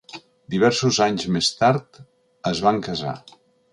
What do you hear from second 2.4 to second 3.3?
es van casar.